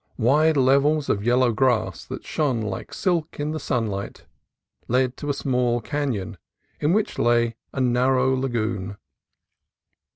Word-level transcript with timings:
Wide 0.17 0.57
levels 0.57 1.09
of 1.09 1.23
yellow 1.23 1.51
grass 1.51 2.05
that 2.05 2.25
shone 2.25 2.59
like 2.59 2.91
silk 2.91 3.39
in 3.39 3.51
the 3.51 3.59
sunlight 3.59 4.25
led 4.87 5.15
to 5.17 5.29
a 5.29 5.33
small 5.35 5.79
canon 5.79 6.39
in 6.79 6.91
which 6.91 7.19
lay 7.19 7.55
a 7.71 7.79
narrow 7.81 8.35
lagoon. 8.35 8.97